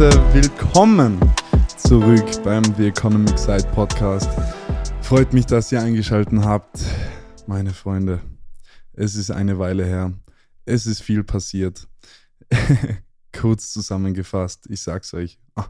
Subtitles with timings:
[0.00, 1.20] Leute, willkommen
[1.76, 4.30] zurück beim The Economic Side Podcast.
[5.02, 6.80] Freut mich, dass ihr eingeschaltet habt,
[7.46, 8.22] meine Freunde.
[8.94, 10.14] Es ist eine Weile her.
[10.64, 11.86] Es ist viel passiert.
[13.38, 15.38] Kurz zusammengefasst, ich sag's euch.
[15.54, 15.68] Ah.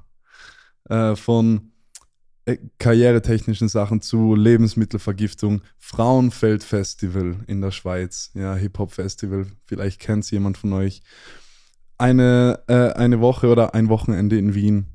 [0.88, 1.72] Äh, von
[2.44, 10.56] äh, karrieretechnischen Sachen zu Lebensmittelvergiftung, Frauenfeldfestival in der Schweiz, ja, Hip-Hop-Festival, vielleicht kennt es jemand
[10.56, 11.02] von euch
[12.00, 14.86] eine, äh, eine Woche oder ein Wochenende in Wien.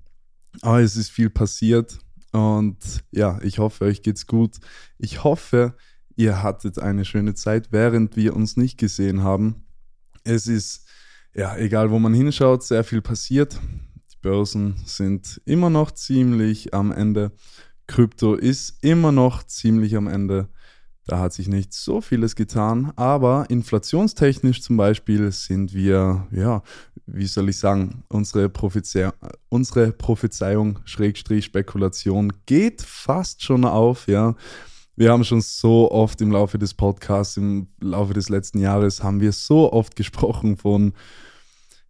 [0.61, 1.99] Aber es ist viel passiert
[2.31, 2.77] und
[3.11, 4.57] ja, ich hoffe, euch geht's gut.
[4.97, 5.75] Ich hoffe,
[6.15, 9.65] ihr hattet eine schöne Zeit, während wir uns nicht gesehen haben.
[10.23, 10.85] Es ist,
[11.33, 13.59] ja, egal wo man hinschaut, sehr viel passiert.
[14.11, 17.31] Die Börsen sind immer noch ziemlich am Ende.
[17.87, 20.49] Krypto ist immer noch ziemlich am Ende.
[21.07, 26.63] Da hat sich nicht so vieles getan, aber inflationstechnisch zum Beispiel sind wir, ja,
[27.05, 29.11] wie soll ich sagen, unsere, Prophezei
[29.49, 34.35] unsere Prophezeiung, Schrägstrich, Spekulation geht fast schon auf, ja.
[34.95, 39.21] Wir haben schon so oft im Laufe des Podcasts, im Laufe des letzten Jahres, haben
[39.21, 40.93] wir so oft gesprochen von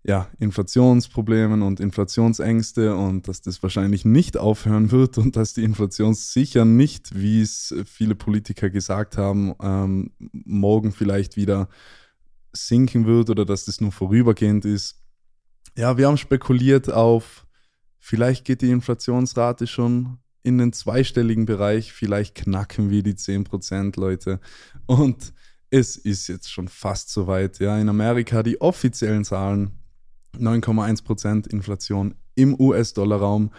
[0.07, 6.13] ja, Inflationsproblemen und Inflationsängste und dass das wahrscheinlich nicht aufhören wird und dass die Inflation
[6.13, 11.69] sicher nicht, wie es viele Politiker gesagt haben, ähm, morgen vielleicht wieder
[12.53, 15.01] sinken wird oder dass das nur vorübergehend ist.
[15.75, 17.47] Ja, wir haben spekuliert auf,
[17.97, 24.39] vielleicht geht die Inflationsrate schon in den zweistelligen Bereich, vielleicht knacken wir die 10%, Leute.
[24.85, 25.33] Und
[25.71, 27.57] es ist jetzt schon fast soweit.
[27.57, 29.79] Ja, in Amerika die offiziellen Zahlen
[30.39, 33.51] 9,1% Inflation im US-Dollar-Raum.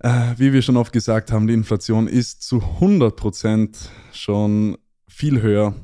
[0.00, 4.78] Äh, wie wir schon oft gesagt haben, die Inflation ist zu 100% schon
[5.08, 5.74] viel höher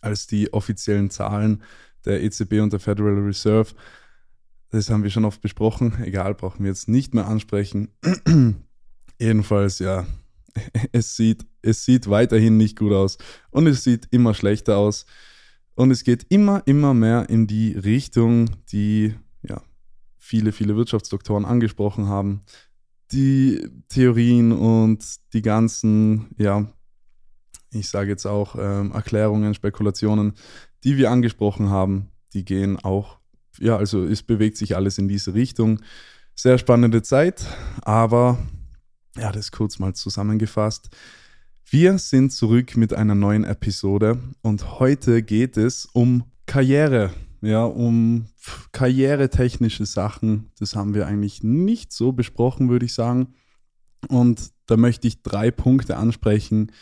[0.00, 1.62] als die offiziellen Zahlen
[2.04, 3.74] der EZB und der Federal Reserve.
[4.70, 6.02] Das haben wir schon oft besprochen.
[6.02, 7.88] Egal, brauchen wir jetzt nicht mehr ansprechen.
[9.18, 10.06] Jedenfalls, ja,
[10.92, 13.18] es sieht, es sieht weiterhin nicht gut aus
[13.50, 15.06] und es sieht immer schlechter aus.
[15.80, 19.62] Und es geht immer, immer mehr in die Richtung, die ja,
[20.18, 22.42] viele, viele Wirtschaftsdoktoren angesprochen haben.
[23.12, 25.02] Die Theorien und
[25.32, 26.66] die ganzen, ja,
[27.70, 30.34] ich sage jetzt auch ähm, Erklärungen, Spekulationen,
[30.84, 33.18] die wir angesprochen haben, die gehen auch,
[33.58, 35.80] ja, also es bewegt sich alles in diese Richtung.
[36.34, 37.46] Sehr spannende Zeit,
[37.80, 38.36] aber
[39.16, 40.90] ja, das kurz mal zusammengefasst.
[41.66, 47.10] Wir sind zurück mit einer neuen Episode und heute geht es um Karriere,
[47.42, 48.26] ja, um
[48.72, 50.50] karrieretechnische Sachen.
[50.58, 53.34] Das haben wir eigentlich nicht so besprochen, würde ich sagen.
[54.08, 56.72] Und da möchte ich drei Punkte ansprechen.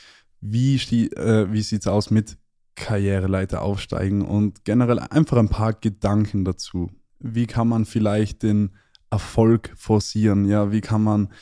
[0.41, 2.39] Wie, äh, wie sieht es aus mit
[2.79, 6.91] Karriereleiter aufsteigen und generell einfach ein paar Gedanken dazu.
[7.19, 8.71] Wie kann man vielleicht den
[9.11, 10.47] Erfolg forcieren?
[10.47, 11.33] Ja, wie kann man,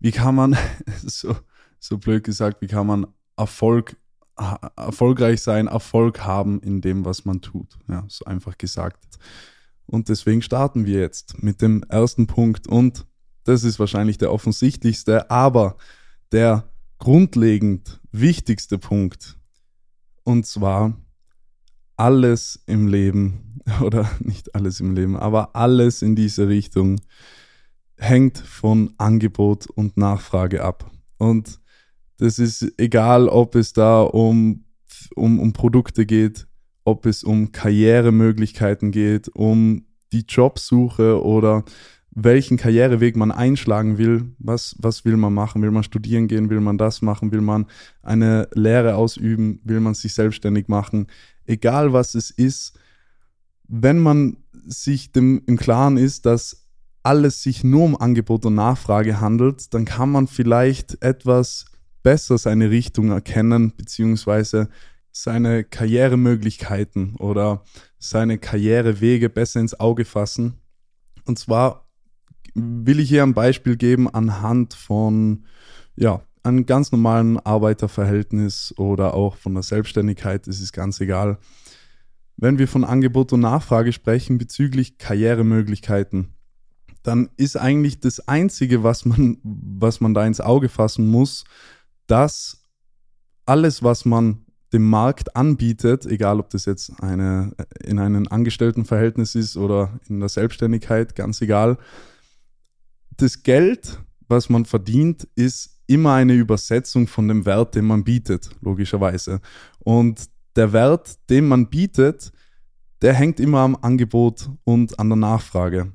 [0.00, 0.56] wie kann man
[1.06, 1.36] so
[1.78, 3.06] so blöd gesagt, wie kann man
[3.36, 3.96] Erfolg,
[4.76, 7.78] erfolgreich sein, Erfolg haben in dem, was man tut.
[7.88, 9.04] Ja, so einfach gesagt.
[9.86, 13.06] Und deswegen starten wir jetzt mit dem ersten Punkt und
[13.44, 15.76] das ist wahrscheinlich der offensichtlichste, aber
[16.32, 16.68] der
[16.98, 19.38] grundlegend wichtigste Punkt.
[20.24, 20.94] Und zwar
[21.96, 27.00] alles im Leben, oder nicht alles im Leben, aber alles in diese Richtung
[27.96, 30.90] hängt von Angebot und Nachfrage ab.
[31.16, 31.60] Und
[32.18, 34.64] das ist egal, ob es da um,
[35.14, 36.46] um, um Produkte geht,
[36.84, 41.64] ob es um Karrieremöglichkeiten geht, um die Jobsuche oder
[42.10, 44.32] welchen Karriereweg man einschlagen will.
[44.38, 45.62] Was, was will man machen?
[45.62, 46.50] Will man studieren gehen?
[46.50, 47.30] Will man das machen?
[47.30, 47.66] Will man
[48.02, 49.60] eine Lehre ausüben?
[49.64, 51.06] Will man sich selbstständig machen?
[51.46, 52.78] Egal was es ist,
[53.68, 56.66] wenn man sich dem im Klaren ist, dass
[57.02, 61.66] alles sich nur um Angebot und Nachfrage handelt, dann kann man vielleicht etwas
[62.08, 64.70] besser seine Richtung erkennen, beziehungsweise
[65.12, 67.64] seine Karrieremöglichkeiten oder
[67.98, 70.54] seine Karrierewege besser ins Auge fassen.
[71.26, 71.86] Und zwar
[72.54, 75.44] will ich hier ein Beispiel geben anhand von,
[75.96, 81.36] ja, einem ganz normalen Arbeiterverhältnis oder auch von der Selbstständigkeit, das ist ganz egal.
[82.38, 86.28] Wenn wir von Angebot und Nachfrage sprechen bezüglich Karrieremöglichkeiten,
[87.02, 91.44] dann ist eigentlich das Einzige, was man, was man da ins Auge fassen muss,
[92.08, 92.64] dass
[93.46, 97.52] alles, was man dem Markt anbietet, egal ob das jetzt eine,
[97.82, 101.78] in einem Angestelltenverhältnis ist oder in der Selbstständigkeit, ganz egal,
[103.16, 108.50] das Geld, was man verdient, ist immer eine Übersetzung von dem Wert, den man bietet,
[108.60, 109.40] logischerweise.
[109.78, 112.30] Und der Wert, den man bietet,
[113.00, 115.92] der hängt immer am Angebot und an der Nachfrage.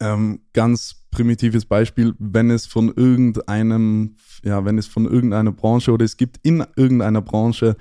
[0.00, 6.04] Ähm, ganz primitives Beispiel, wenn es von irgendeinem, ja, wenn es von irgendeiner Branche oder
[6.04, 7.76] es gibt in irgendeiner Branche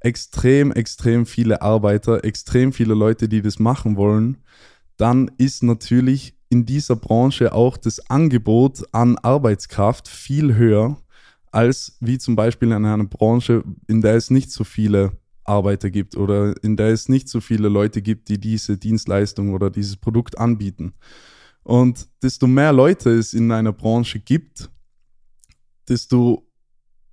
[0.00, 4.38] extrem, extrem viele Arbeiter, extrem viele Leute, die das machen wollen,
[4.96, 10.96] dann ist natürlich in dieser Branche auch das Angebot an Arbeitskraft viel höher
[11.52, 15.12] als wie zum Beispiel in einer Branche, in der es nicht so viele
[15.44, 19.68] Arbeiter gibt oder in der es nicht so viele Leute gibt, die diese Dienstleistung oder
[19.68, 20.94] dieses Produkt anbieten.
[21.62, 24.70] Und desto mehr Leute es in einer Branche gibt,
[25.88, 26.48] desto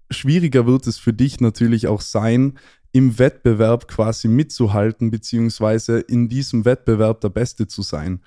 [0.10, 2.58] schwieriger wird es für dich natürlich auch sein,
[2.92, 8.22] im Wettbewerb quasi mitzuhalten, beziehungsweise in diesem Wettbewerb der Beste zu sein.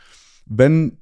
[0.46, 0.98] Wenn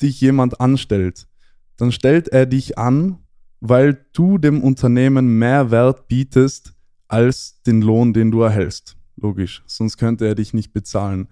[0.00, 1.28] dich jemand anstellt,
[1.76, 3.18] dann stellt er dich an,
[3.60, 6.74] weil du dem Unternehmen mehr Wert bietest
[7.06, 8.96] als den Lohn, den du erhältst.
[9.16, 11.28] Logisch, sonst könnte er dich nicht bezahlen.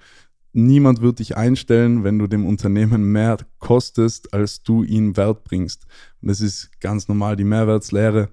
[0.52, 5.86] Niemand wird dich einstellen, wenn du dem Unternehmen mehr kostest, als du ihm Wert bringst.
[6.20, 8.30] Und das ist ganz normal die Mehrwertslehre.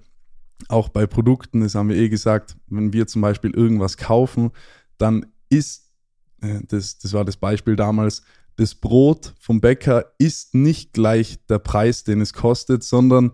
[0.68, 4.50] Auch bei Produkten, das haben wir eh gesagt, wenn wir zum Beispiel irgendwas kaufen,
[4.98, 5.92] dann ist,
[6.40, 8.22] äh, das, das war das Beispiel damals,
[8.56, 13.30] das Brot vom Bäcker ist nicht gleich der Preis, den es kostet, sondern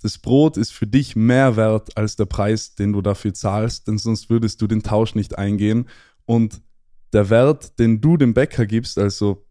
[0.00, 3.98] das Brot ist für dich mehr wert als der Preis, den du dafür zahlst, denn
[3.98, 5.88] sonst würdest du den Tausch nicht eingehen.
[6.24, 6.62] Und
[7.12, 9.46] der Wert, den du dem Bäcker gibst, also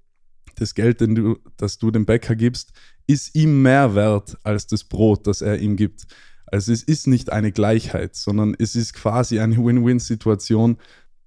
[0.55, 2.71] das Geld, den du, das du dem Bäcker gibst,
[3.07, 6.07] ist ihm mehr wert als das Brot, das er ihm gibt.
[6.45, 10.77] Also es ist nicht eine Gleichheit, sondern es ist quasi eine Win-Win-Situation.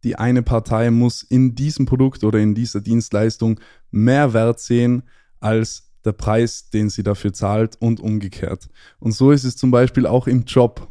[0.04, 3.60] Die eine Partei muss in diesem Produkt oder in dieser Dienstleistung
[3.90, 5.02] mehr Wert sehen
[5.40, 8.68] als der Preis, den sie dafür zahlt und umgekehrt.
[8.98, 10.88] Und so ist es zum Beispiel auch im Job.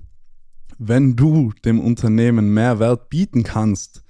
[0.78, 4.04] Wenn du dem Unternehmen mehr Wert bieten kannst,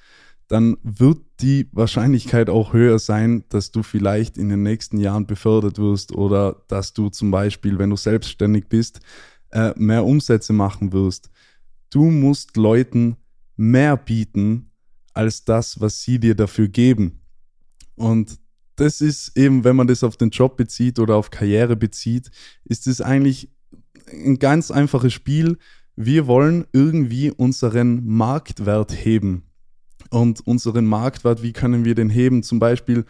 [0.48, 5.78] dann wird die Wahrscheinlichkeit auch höher sein, dass du vielleicht in den nächsten Jahren befördert
[5.78, 9.02] wirst oder dass du zum Beispiel, wenn du selbstständig bist,
[9.52, 11.30] äh, mehr Umsätze machen wirst.
[11.90, 13.18] Du musst Leuten
[13.56, 14.72] mehr bieten
[15.14, 17.22] als das, was sie dir dafür geben.
[17.96, 18.40] Und
[18.76, 22.30] das ist eben, wenn man das auf den Job bezieht oder auf Karriere bezieht,
[22.64, 23.50] ist es eigentlich
[24.12, 25.58] ein ganz einfaches Spiel.
[25.96, 29.47] Wir wollen irgendwie unseren Marktwert heben.
[30.10, 32.44] Und unseren Marktwert, wie können wir den heben?
[32.44, 33.06] Zum Beispiel,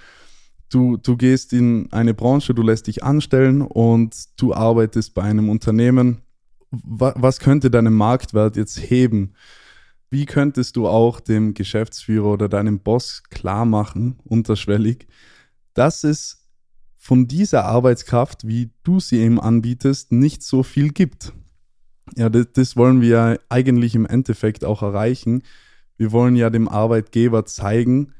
[0.70, 5.50] du, du gehst in eine Branche, du lässt dich anstellen und du arbeitest bei einem
[5.50, 6.22] Unternehmen.
[6.72, 9.34] Was könnte deinen Marktwert jetzt heben?
[10.10, 15.08] Wie könntest du auch dem Geschäftsführer oder deinem Boss klar machen, unterschwellig,
[15.74, 16.48] dass es
[17.08, 21.32] von dieser Arbeitskraft, wie du sie ihm anbietest, nicht so viel gibt.
[22.18, 25.44] Ja, das, das wollen wir eigentlich im Endeffekt auch erreichen.
[25.98, 28.14] Wir wollen ja dem Arbeitgeber zeigen,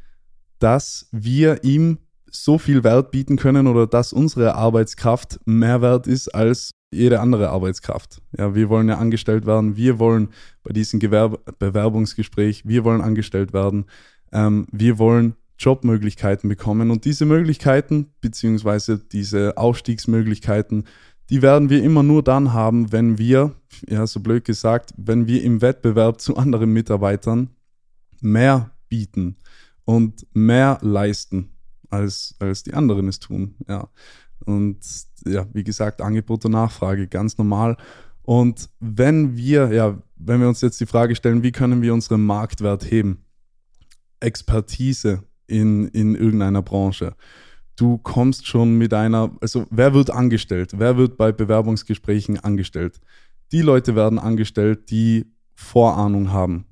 [0.60, 6.34] dass wir ihm so viel Wert bieten können oder dass unsere Arbeitskraft mehr wert ist
[6.34, 8.22] als jede andere Arbeitskraft.
[8.38, 10.30] Ja, wir wollen ja angestellt werden, wir wollen
[10.64, 13.86] bei diesem Gewerb Bewerbungsgespräch, wir wollen angestellt werden,
[14.32, 16.92] ähm, wir wollen Jobmöglichkeiten bekommen.
[16.92, 20.86] Und diese Möglichkeiten, beziehungsweise diese Aufstiegsmöglichkeiten,
[21.30, 23.54] die werden wir immer nur dann haben, wenn wir,
[23.88, 27.50] ja, so blöd gesagt, wenn wir im Wettbewerb zu anderen Mitarbeitern
[28.24, 29.38] mehr bieten
[29.86, 31.50] und mehr leisten,
[31.90, 33.56] als, als die anderen es tun.
[33.68, 33.90] Ja.
[34.46, 34.80] Und
[35.26, 37.78] ja, wie gesagt, Angebot und Nachfrage, ganz normal.
[38.22, 42.26] Und wenn wir, ja, wenn wir uns jetzt die Frage stellen, wie können wir unseren
[42.26, 43.26] Marktwert heben?
[44.20, 47.16] Expertise, in, in irgendeiner Branche.
[47.76, 50.74] Du kommst schon mit einer, also wer wird angestellt?
[50.78, 53.00] Wer wird bei Bewerbungsgesprächen angestellt?
[53.52, 56.66] Die Leute werden angestellt, die Vorahnung haben,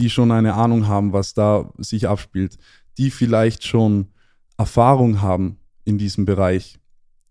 [0.00, 2.58] die schon eine Ahnung haben, was da sich abspielt,
[2.98, 4.08] die vielleicht schon
[4.56, 6.78] Erfahrung haben in diesem Bereich.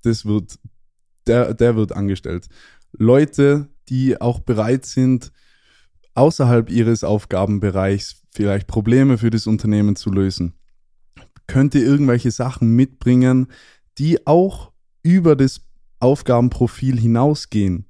[0.03, 0.59] Das wird,
[1.27, 2.47] der, der wird angestellt.
[2.93, 5.31] Leute, die auch bereit sind,
[6.13, 10.53] außerhalb ihres Aufgabenbereichs vielleicht Probleme für das Unternehmen zu lösen
[11.49, 13.47] könnte irgendwelche Sachen mitbringen,
[13.97, 14.71] die auch
[15.03, 15.61] über das
[15.99, 17.87] Aufgabenprofil hinausgehen.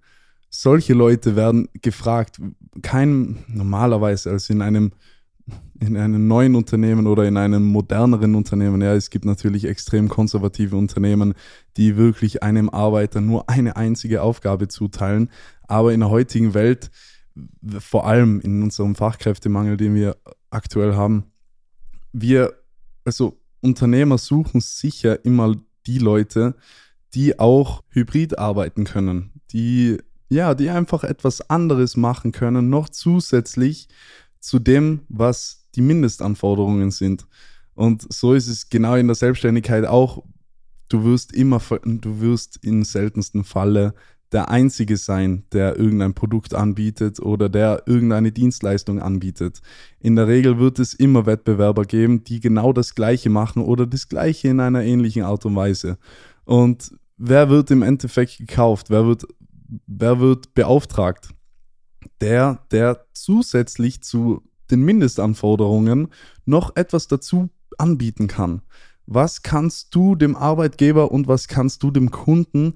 [0.49, 2.41] Solche Leute werden gefragt,
[2.81, 4.91] kein normalerweise als in einem
[5.79, 8.81] in einem neuen Unternehmen oder in einem moderneren Unternehmen.
[8.81, 11.33] Ja, es gibt natürlich extrem konservative Unternehmen,
[11.77, 15.29] die wirklich einem Arbeiter nur eine einzige Aufgabe zuteilen.
[15.67, 16.91] Aber in der heutigen Welt,
[17.79, 20.17] vor allem in unserem Fachkräftemangel, den wir
[20.49, 21.25] aktuell haben,
[22.11, 22.53] wir,
[23.05, 26.55] also Unternehmer suchen sicher immer die Leute,
[27.13, 29.97] die auch hybrid arbeiten können, die
[30.29, 33.87] ja, die einfach etwas anderes machen können, noch zusätzlich
[34.39, 37.27] zu dem, was die Mindestanforderungen sind.
[37.73, 40.23] Und so ist es genau in der Selbstständigkeit auch.
[40.89, 43.93] du wirst immer, du wirst in seltensten Falle
[44.31, 49.61] der Einzige sein, der irgendein Produkt anbietet oder der irgendeine Dienstleistung anbietet.
[49.99, 54.07] In der Regel wird es immer Wettbewerber geben, die genau das Gleiche machen oder das
[54.07, 55.97] Gleiche in einer ähnlichen Art und Weise.
[56.45, 58.89] Und wer wird im Endeffekt gekauft?
[58.89, 59.25] Wer wird,
[59.87, 61.29] wer wird beauftragt?
[62.21, 66.09] Der, der zusätzlich zu den Mindestanforderungen
[66.45, 68.61] noch etwas dazu anbieten kann.
[69.05, 72.75] Was kannst du dem Arbeitgeber und was kannst du dem Kunden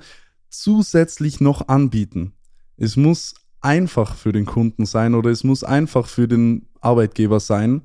[0.54, 2.34] zusätzlich noch anbieten.
[2.78, 7.82] Es muss einfach für den Kunden sein oder es muss einfach für den Arbeitgeber sein,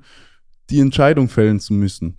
[0.69, 2.17] die Entscheidung fällen zu müssen.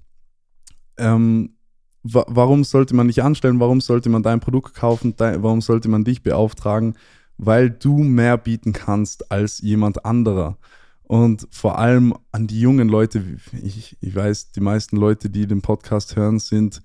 [0.96, 1.56] Ähm,
[2.02, 3.60] wa warum sollte man dich anstellen?
[3.60, 5.14] Warum sollte man dein Produkt kaufen?
[5.16, 6.94] Dein, warum sollte man dich beauftragen?
[7.38, 10.58] Weil du mehr bieten kannst als jemand anderer.
[11.02, 13.22] Und vor allem an die jungen Leute,
[13.62, 16.82] ich, ich weiß, die meisten Leute, die den Podcast hören, sind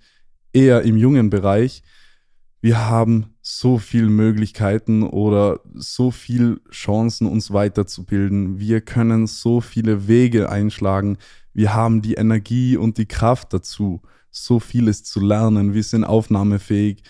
[0.54, 1.84] eher im jungen Bereich
[2.66, 8.58] wir haben so viele Möglichkeiten oder so viele Chancen, uns weiterzubilden.
[8.58, 11.20] Wir können so viele Wege einschlagen.
[11.54, 14.02] Wir haben die Energie und die Kraft dazu,
[14.36, 15.74] so vieles zu lernen.
[15.74, 17.04] Wir sind aufnahmefähig.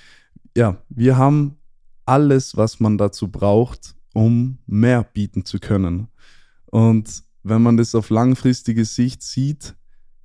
[0.56, 1.58] Ja, wir haben
[2.06, 6.08] alles, was man dazu braucht, um mehr bieten zu können.
[6.68, 9.76] Und wenn man das auf langfristige Sicht sieht,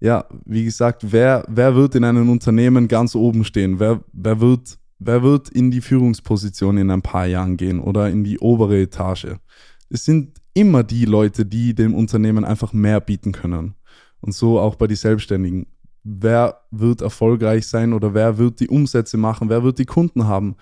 [0.01, 3.79] ja, wie gesagt, wer, wer wird in einem Unternehmen ganz oben stehen?
[3.79, 8.23] Wer, wer wird Wer wird in die Führungsposition in ein paar Jahren gehen oder in
[8.23, 9.29] die obere Etage?
[9.89, 13.75] Es sind immer die Leute, die dem Unternehmen einfach mehr bieten können.
[14.21, 15.67] Und so auch bei den Selbstständigen.
[16.03, 19.49] Wer wird erfolgreich sein oder wer wird die Umsätze machen?
[19.49, 20.57] Wer wird die Kunden haben?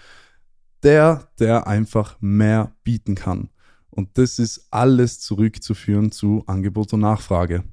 [0.83, 3.51] Der, der einfach mehr bieten kann.
[3.91, 7.65] Und das ist alles zurückzuführen zu Angebot und Nachfrage.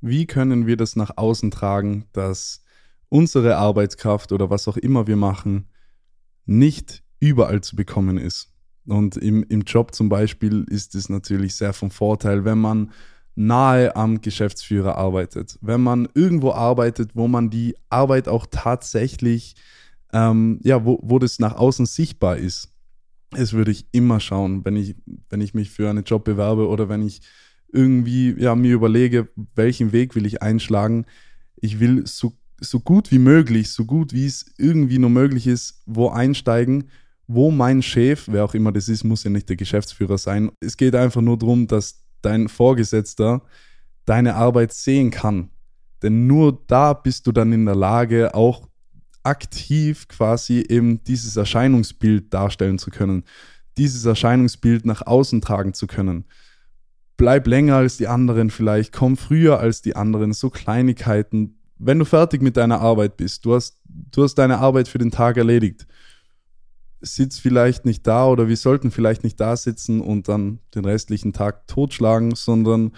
[0.00, 2.62] Wie können wir das nach außen tragen, dass
[3.08, 5.68] unsere Arbeitskraft oder was auch immer wir machen,
[6.46, 8.52] nicht überall zu bekommen ist.
[8.86, 12.90] Und im, im Job zum Beispiel ist es natürlich sehr vom Vorteil, wenn man
[13.34, 15.58] nahe am Geschäftsführer arbeitet.
[15.60, 19.54] Wenn man irgendwo arbeitet, wo man die Arbeit auch tatsächlich,
[20.12, 22.68] ähm, ja, wo, wo das nach außen sichtbar ist.
[23.30, 24.94] Das würde ich immer schauen, wenn ich,
[25.30, 27.22] wenn ich mich für einen Job bewerbe oder wenn ich
[27.72, 31.06] irgendwie ja, mir überlege, welchen Weg will ich einschlagen.
[31.56, 32.34] Ich will so
[32.64, 36.84] so gut wie möglich, so gut wie es irgendwie nur möglich ist, wo einsteigen,
[37.26, 40.50] wo mein Chef, wer auch immer das ist, muss ja nicht der Geschäftsführer sein.
[40.60, 43.42] Es geht einfach nur darum, dass dein Vorgesetzter
[44.04, 45.50] deine Arbeit sehen kann.
[46.02, 48.68] Denn nur da bist du dann in der Lage, auch
[49.22, 53.24] aktiv quasi eben dieses Erscheinungsbild darstellen zu können,
[53.78, 56.24] dieses Erscheinungsbild nach außen tragen zu können.
[57.16, 62.04] Bleib länger als die anderen vielleicht, komm früher als die anderen, so Kleinigkeiten, wenn du
[62.04, 65.86] fertig mit deiner Arbeit bist, du hast, du hast deine Arbeit für den Tag erledigt,
[67.02, 71.32] sitz vielleicht nicht da oder wir sollten vielleicht nicht da sitzen und dann den restlichen
[71.32, 72.92] Tag totschlagen, sondern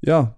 [0.00, 0.36] ja,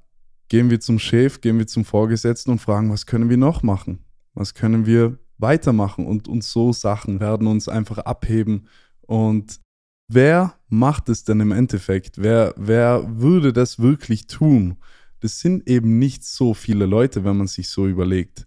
[0.48, 4.00] gehen wir zum Chef, gehen wir zum Vorgesetzten und fragen, was können wir noch machen?
[4.34, 6.06] Was können wir weitermachen?
[6.06, 8.68] Und, und so Sachen werden uns einfach abheben.
[9.02, 9.60] Und
[10.08, 12.18] wer macht es denn im Endeffekt?
[12.18, 14.76] Wer, wer würde das wirklich tun?
[15.22, 18.46] das sind eben nicht so viele Leute, wenn man sich so überlegt.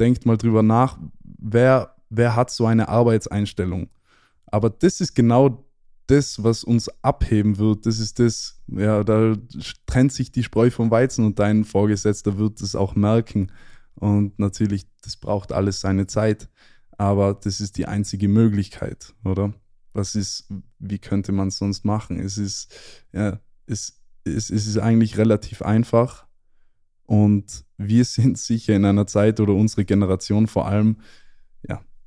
[0.00, 3.88] Denkt mal drüber nach, wer, wer hat so eine Arbeitseinstellung?
[4.46, 5.64] Aber das ist genau
[6.06, 7.86] das, was uns abheben wird.
[7.86, 9.36] Das ist das, ja, da
[9.86, 13.52] trennt sich die Spreu vom Weizen und dein Vorgesetzter wird es auch merken.
[13.94, 16.48] Und natürlich, das braucht alles seine Zeit.
[16.98, 19.54] Aber das ist die einzige Möglichkeit, oder?
[19.92, 22.20] Was ist, wie könnte man es sonst machen?
[22.20, 22.74] Es ist,
[23.12, 26.26] ja, es, es, es ist eigentlich relativ einfach.
[27.06, 30.96] Und wir sind sicher in einer Zeit oder unsere Generation vor allem,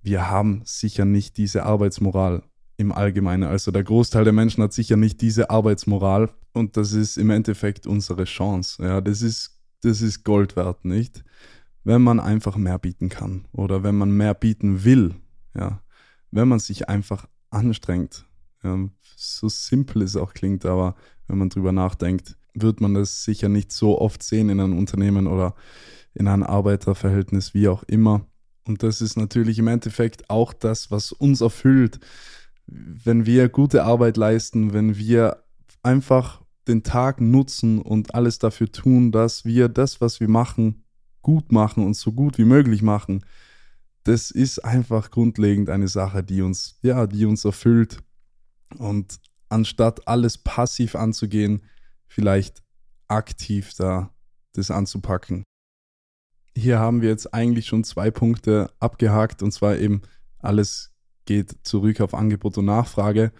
[0.03, 2.43] wir haben sicher nicht diese Arbeitsmoral
[2.77, 3.43] im Allgemeinen.
[3.43, 7.87] Also der Großteil der Menschen hat sicher nicht diese Arbeitsmoral und das ist im Endeffekt
[7.87, 8.83] unsere Chance.
[8.83, 11.23] Ja, das ist, das ist Gold wert, nicht?
[11.83, 15.15] Wenn man einfach mehr bieten kann oder wenn man mehr bieten will,
[15.55, 15.81] ja,
[16.31, 18.25] wenn man sich einfach anstrengt.
[18.63, 18.77] Ja,
[19.15, 20.95] so simpel es auch klingt, aber
[21.27, 25.27] wenn man drüber nachdenkt, wird man das sicher nicht so oft sehen in einem Unternehmen
[25.27, 25.55] oder
[26.13, 28.25] in einem Arbeiterverhältnis, wie auch immer.
[28.65, 31.99] Und das ist natürlich im Endeffekt auch das, was uns erfüllt,
[32.65, 35.43] wenn wir gute Arbeit leisten, wenn wir
[35.81, 40.83] einfach den Tag nutzen und alles dafür tun, dass wir das, was wir machen,
[41.21, 43.25] gut machen und so gut wie möglich machen.
[44.03, 47.99] Das ist einfach grundlegend eine Sache, die uns, ja, die uns erfüllt.
[48.77, 51.63] Und anstatt alles passiv anzugehen,
[52.07, 52.63] vielleicht
[53.07, 54.13] aktiv da
[54.53, 55.43] das anzupacken.
[56.55, 60.01] Hier haben wir jetzt eigentlich schon zwei Punkte abgehakt und zwar eben
[60.39, 60.91] alles
[61.25, 63.31] geht zurück auf Angebot und Nachfrage.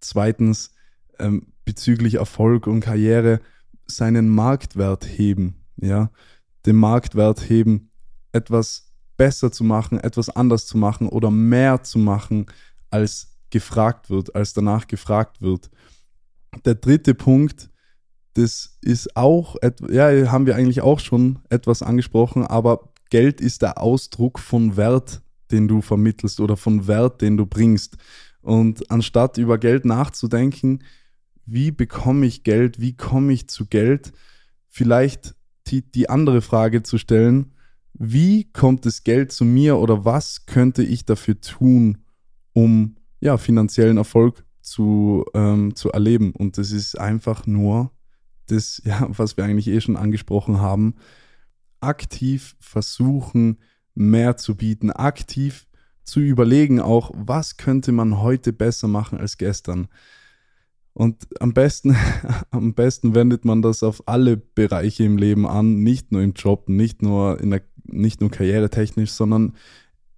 [0.00, 0.72] Zweitens,
[1.18, 3.40] ähm, bezüglich Erfolg und Karriere,
[3.86, 6.10] seinen Marktwert heben, ja,
[6.66, 7.90] den Marktwert heben,
[8.32, 12.46] etwas besser zu machen, etwas anders zu machen oder mehr zu machen,
[12.90, 15.70] als gefragt wird, als danach gefragt wird.
[16.64, 17.70] Der dritte Punkt,
[18.34, 19.56] das ist auch,
[19.90, 25.22] ja, haben wir eigentlich auch schon etwas angesprochen, aber Geld ist der Ausdruck von Wert,
[25.50, 27.96] den du vermittelst oder von Wert, den du bringst.
[28.40, 30.82] Und anstatt über Geld nachzudenken,
[31.44, 34.12] wie bekomme ich Geld, wie komme ich zu Geld,
[34.68, 35.34] vielleicht
[35.66, 37.52] die, die andere Frage zu stellen,
[37.92, 41.98] wie kommt das Geld zu mir oder was könnte ich dafür tun,
[42.54, 46.32] um ja, finanziellen Erfolg zu, ähm, zu erleben.
[46.32, 47.92] Und das ist einfach nur
[48.52, 50.94] das, ja, was wir eigentlich eh schon angesprochen haben,
[51.80, 53.58] aktiv versuchen,
[53.94, 55.66] mehr zu bieten, aktiv
[56.04, 59.88] zu überlegen auch, was könnte man heute besser machen als gestern.
[60.94, 61.96] Und am besten,
[62.50, 66.68] am besten wendet man das auf alle Bereiche im Leben an, nicht nur im Job,
[66.68, 69.54] nicht nur in der, nicht nur karrieretechnisch, sondern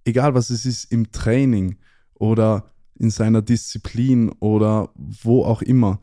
[0.05, 1.77] egal was es ist, im Training
[2.13, 5.99] oder in seiner Disziplin oder wo auch immer.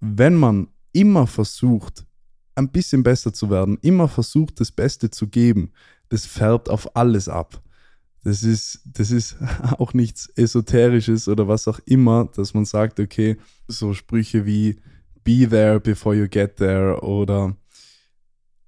[0.00, 2.06] Wenn man immer versucht,
[2.54, 5.72] ein bisschen besser zu werden, immer versucht, das Beste zu geben,
[6.08, 7.60] das färbt auf alles ab.
[8.22, 9.36] Das ist, das ist
[9.78, 13.36] auch nichts Esoterisches oder was auch immer, dass man sagt, okay,
[13.68, 14.80] so Sprüche wie
[15.24, 17.56] be there before you get there oder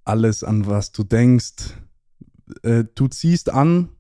[0.04, 1.74] alles, an was du denkst,
[2.62, 3.90] äh, du ziehst an,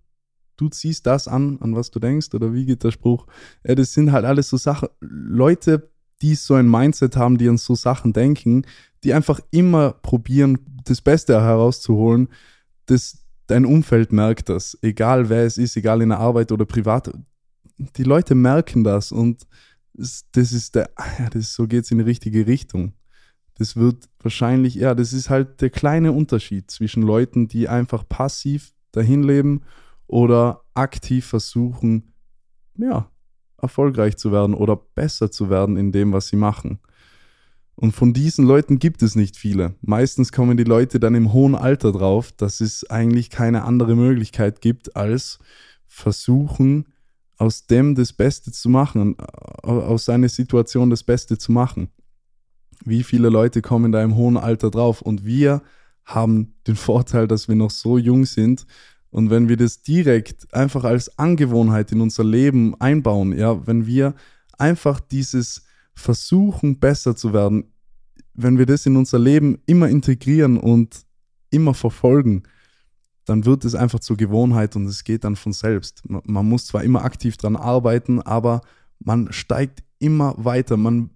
[0.56, 3.26] du ziehst das an, an was du denkst, oder wie geht der Spruch?
[3.62, 5.90] Äh, das sind halt alles so Sachen, Leute,
[6.22, 8.64] die so ein Mindset haben, die an so Sachen denken,
[9.04, 12.28] die einfach immer probieren, das Beste herauszuholen,
[12.86, 17.10] das, dein Umfeld merkt das, egal wer es ist, egal in der Arbeit oder privat.
[17.78, 19.46] Die Leute merken das und
[19.92, 22.92] das ist der, ja, das, so geht es in die richtige Richtung.
[23.54, 28.74] Das wird wahrscheinlich, ja, das ist halt der kleine Unterschied zwischen Leuten, die einfach passiv
[28.92, 29.62] dahin leben
[30.06, 32.12] oder aktiv versuchen,
[32.76, 33.10] ja,
[33.66, 36.78] erfolgreich zu werden oder besser zu werden in dem, was sie machen.
[37.76, 39.74] Und von diesen Leuten gibt es nicht viele.
[39.82, 44.62] Meistens kommen die Leute dann im hohen Alter drauf, dass es eigentlich keine andere Möglichkeit
[44.62, 45.38] gibt, als
[45.86, 46.86] versuchen,
[47.36, 49.16] aus dem das Beste zu machen,
[49.62, 51.88] aus seiner Situation das Beste zu machen.
[52.84, 55.02] Wie viele Leute kommen da im hohen Alter drauf?
[55.02, 55.62] Und wir
[56.06, 58.66] haben den Vorteil, dass wir noch so jung sind.
[59.16, 64.14] Und wenn wir das direkt einfach als Angewohnheit in unser Leben einbauen, ja, wenn wir
[64.58, 67.72] einfach dieses versuchen, besser zu werden,
[68.34, 71.06] wenn wir das in unser Leben immer integrieren und
[71.48, 72.42] immer verfolgen,
[73.24, 76.02] dann wird es einfach zur Gewohnheit und es geht dann von selbst.
[76.06, 78.60] Man muss zwar immer aktiv dran arbeiten, aber
[78.98, 80.76] man steigt immer weiter.
[80.76, 81.08] Man,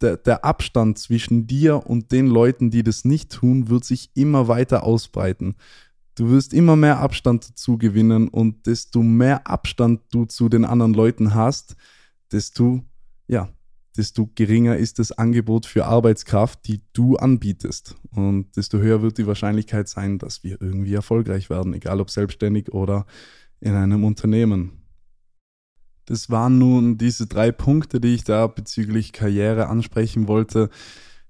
[0.00, 4.46] der, der Abstand zwischen dir und den Leuten, die das nicht tun, wird sich immer
[4.46, 5.56] weiter ausbreiten.
[6.18, 10.92] Du wirst immer mehr Abstand dazu gewinnen und desto mehr Abstand du zu den anderen
[10.92, 11.76] Leuten hast,
[12.32, 12.82] desto
[13.28, 13.48] ja,
[13.96, 17.94] desto geringer ist das Angebot für Arbeitskraft, die du anbietest.
[18.10, 22.72] Und desto höher wird die Wahrscheinlichkeit sein, dass wir irgendwie erfolgreich werden, egal ob selbstständig
[22.72, 23.06] oder
[23.60, 24.72] in einem Unternehmen.
[26.04, 30.70] Das waren nun diese drei Punkte, die ich da bezüglich Karriere ansprechen wollte.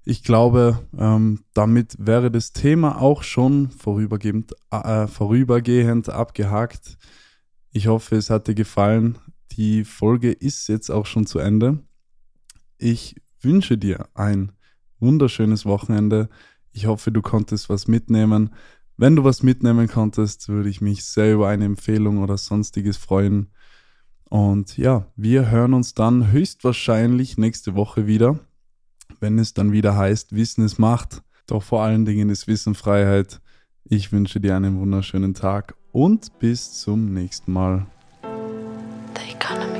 [0.09, 6.97] Ich glaube, ähm, damit wäre das Thema auch schon vorübergehend, äh, vorübergehend abgehakt.
[7.71, 9.19] Ich hoffe, es hat dir gefallen.
[9.51, 11.83] Die Folge ist jetzt auch schon zu Ende.
[12.79, 14.51] Ich wünsche dir ein
[14.99, 16.29] wunderschönes Wochenende.
[16.71, 18.55] Ich hoffe, du konntest was mitnehmen.
[18.97, 23.51] Wenn du was mitnehmen konntest, würde ich mich sehr über eine Empfehlung oder sonstiges freuen.
[24.23, 28.39] Und ja, wir hören uns dann höchstwahrscheinlich nächste Woche wieder,
[29.19, 31.21] wenn es dann wieder heißt, Wissen ist Macht.
[31.47, 33.41] Doch vor allen Dingen ist Wissen Freiheit.
[33.83, 37.85] Ich wünsche dir einen wunderschönen Tag und bis zum nächsten Mal.
[39.15, 39.78] The